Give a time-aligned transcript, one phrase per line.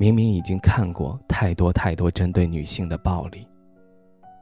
[0.00, 3.46] 明明已经看过太多太多针对女性的暴力，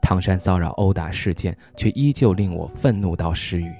[0.01, 3.75] 唐山骚扰殴打事件却依旧令我愤怒到失语。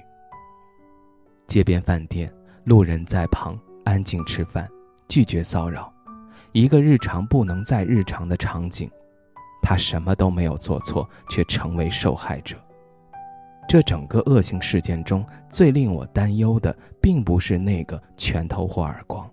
[1.47, 2.29] 街边饭店，
[2.65, 4.69] 路人在旁安静吃饭，
[5.07, 5.89] 拒绝骚扰，
[6.51, 8.91] 一个日常不能再日常的场景，
[9.61, 12.57] 他什么都没有做错，却成为受害者。
[13.69, 19.25] 这整个恶性事件中最令我担忧的，并不是那个拳头或耳光。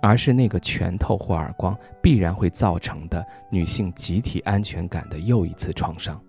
[0.00, 6.20] 而是那个拳头或耳光必然会造成的女性集体安全感的又一次创伤。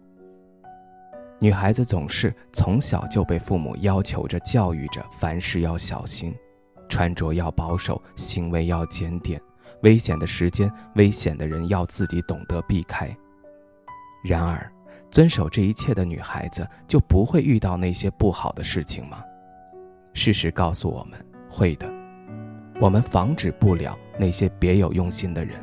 [1.39, 6.35] 女孩子总是从小就被父母要求着、教育着，凡事要小心，
[6.89, 9.39] 穿着要保守，行为要检点，
[9.83, 13.09] 危险的时间、危险的人要自己懂得避开。
[14.21, 14.69] 然而，
[15.09, 19.23] 遵守这一切的女孩子就不会遇到那些不好的事情吗？
[20.13, 21.17] 事实告诉我们，
[21.49, 21.98] 会的。
[22.79, 25.61] 我们防止不了那些别有用心的人，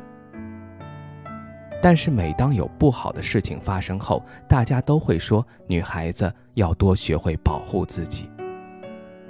[1.81, 8.29] 但是每当有不好的事情发生后，大家都会说女孩子要多学会保护自己，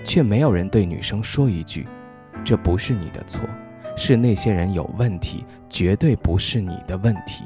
[0.04, 1.88] 却没有人对女生说一句
[2.44, 3.48] ：“这不是你的错，
[3.96, 7.46] 是那些人有问题，绝对不是你的问题。”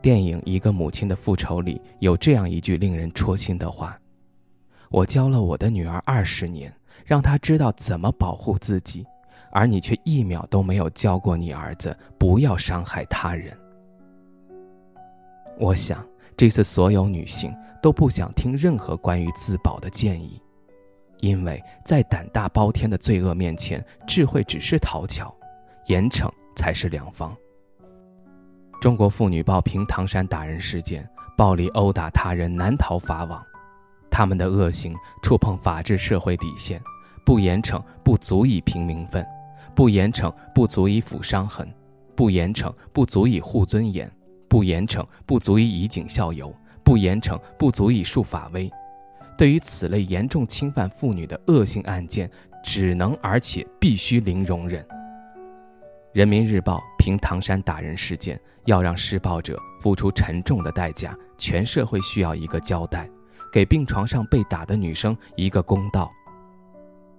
[0.00, 3.98] 电影《一个母亲的复仇》里有这样一句令人戳心的话
[4.90, 6.72] ：“我教了我的女儿二十年。”
[7.04, 9.06] 让他知道怎么保护自己，
[9.50, 13.56] 而你却一秒都没有教过你儿子不要伤害他人。
[15.58, 16.04] 我想，
[16.36, 20.40] 这次所有女性都不想听任何关于自保的建议，
[21.20, 25.34] 因为在胆大包天的罪恶面前，智慧只是讨巧，
[25.86, 27.36] 严惩才是良方。
[28.80, 33.44] 中国妇女报评唐山打人事件，暴力殴打他人难逃法网，
[34.12, 36.80] 他们的恶行触碰法治社会底线。
[37.24, 39.24] 不严惩不足以平民愤，
[39.76, 41.72] 不严惩不足以抚伤痕，
[42.16, 44.10] 不严惩不足以护尊严，
[44.48, 46.52] 不严惩不足以以儆效尤，
[46.84, 48.68] 不严惩不足以树法威。
[49.38, 52.28] 对于此类严重侵犯妇女的恶性案件，
[52.62, 54.84] 只能而且必须零容忍。
[56.12, 63.08] 人民日报评唐山打人事件，要让施暴者付出沉重的代价，全社会需要一个交代，
[63.52, 66.10] 给病床上被打的女生一个公道。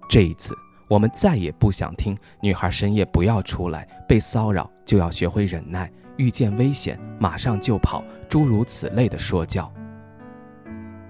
[0.08, 0.54] 这一次，
[0.88, 9.72] 我们再也不想听“女孩深夜不要出来，被骚扰就要学会忍耐，遇见危险马上就跑”诸如此类的说教。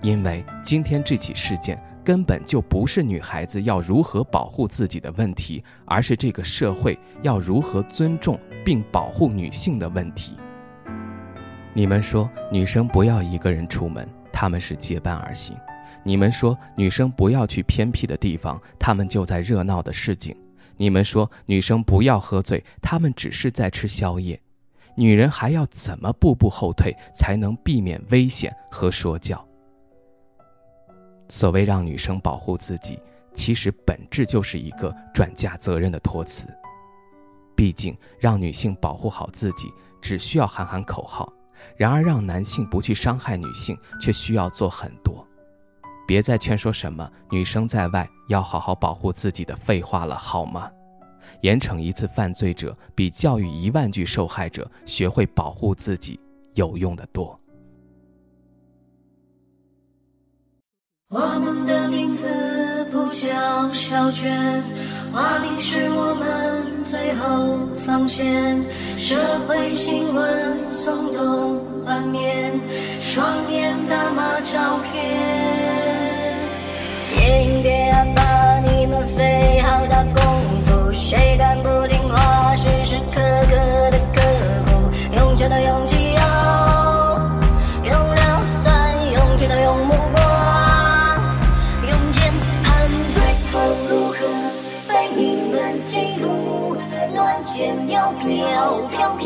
[0.02, 10.36] 因为今天这起事件根本就不是女孩子要如何保护自己的问题，而是这个社会要如何尊重并保护女性的问题。
[11.72, 15.56] 你们说女生不要一个人出门，他们是结伴而行。
[16.02, 20.34] 你们说女生不要去偏僻的地方，他们就在热闹的市井；
[20.76, 24.38] 你们说女生不要喝醉，他们只是在吃宵夜。
[24.96, 29.42] 女人还要怎么步步后退，才能避免危险和说教？
[31.28, 33.00] 所谓让女生保护自己，
[33.32, 36.46] 其实本质就是一个转嫁责任的托词。
[37.56, 41.24] 毕竟，让女性保护好自己，只需要喊喊口号；
[41.76, 45.26] 然而，让男性不去伤害女性，却需要做很多。
[46.06, 50.70] 别再劝说什么女生在外要好好保护自己的废话了，好吗？
[51.40, 56.20] 严惩一次犯罪者，比教育一万句受害者学会保护自己
[56.54, 57.38] 有用的多。
[61.08, 62.28] 我们的名字
[62.90, 64.62] 不叫小娟，
[65.12, 66.63] 花名是我们
[67.16, 68.60] 后防线。
[68.96, 69.16] 社
[69.46, 72.52] 会新闻耸动画面，
[73.00, 75.44] 双眼打码照片。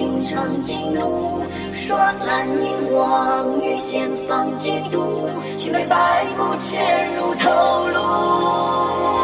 [0.09, 1.43] 飘，平常记录。
[1.75, 7.51] 刷蓝凝光，与前方嫉妒，青梅白骨潜入头
[7.89, 9.18] 颅。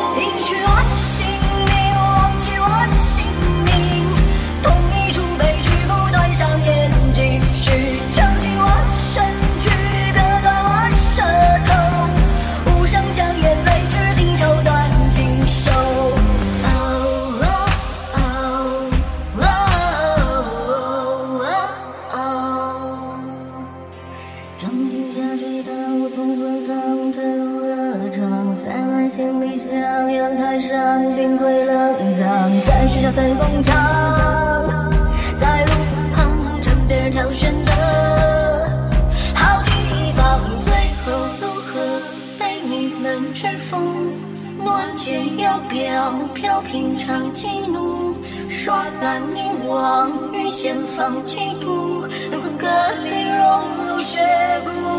[29.24, 29.72] 生理想，
[30.12, 31.74] 阳台上冰柜冷
[32.12, 32.28] 藏，
[32.66, 34.90] 在学校，在工厂，
[35.34, 35.72] 在路
[36.14, 37.72] 旁枕边挑选的
[39.34, 40.70] 好地方，最
[41.06, 42.02] 后如何
[42.38, 43.78] 被你们制服，
[44.62, 48.14] 暖解要飘飘平常激怒，
[48.50, 52.66] 说蓝你往欲先放嫉妒，灵魂隔
[53.02, 54.20] 离融入血
[54.66, 54.93] 骨。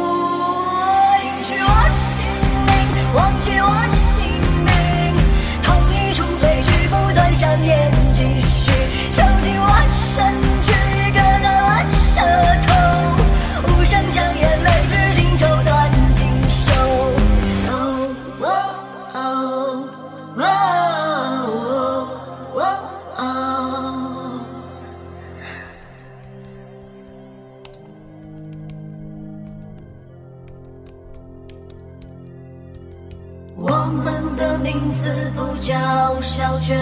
[33.57, 33.72] 我
[34.04, 35.74] 们的名字不叫
[36.22, 36.78] 小娟，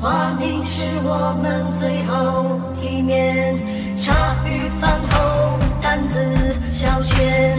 [0.00, 3.58] 花名是我们最后体面。
[3.96, 4.14] 茶
[4.46, 6.20] 余饭后谈资
[6.68, 7.56] 消遣，